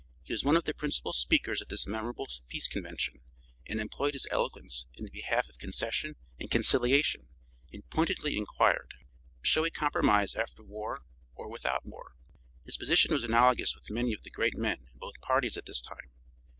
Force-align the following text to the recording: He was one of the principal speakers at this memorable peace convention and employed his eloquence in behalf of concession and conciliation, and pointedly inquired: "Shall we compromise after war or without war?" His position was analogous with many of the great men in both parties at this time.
He 0.23 0.33
was 0.33 0.43
one 0.43 0.57
of 0.57 0.63
the 0.63 0.73
principal 0.73 1.13
speakers 1.13 1.61
at 1.61 1.69
this 1.69 1.85
memorable 1.85 2.25
peace 2.47 2.67
convention 2.67 3.21
and 3.67 3.79
employed 3.79 4.15
his 4.15 4.25
eloquence 4.31 4.87
in 4.95 5.07
behalf 5.13 5.47
of 5.47 5.59
concession 5.59 6.15
and 6.39 6.49
conciliation, 6.49 7.27
and 7.71 7.87
pointedly 7.91 8.35
inquired: 8.35 8.95
"Shall 9.43 9.61
we 9.61 9.69
compromise 9.69 10.33
after 10.35 10.63
war 10.63 11.03
or 11.35 11.51
without 11.51 11.85
war?" 11.85 12.13
His 12.65 12.77
position 12.77 13.13
was 13.13 13.23
analogous 13.23 13.75
with 13.75 13.91
many 13.91 14.11
of 14.11 14.23
the 14.23 14.31
great 14.31 14.57
men 14.57 14.79
in 14.91 14.97
both 14.97 15.21
parties 15.21 15.55
at 15.55 15.67
this 15.67 15.83
time. 15.83 16.09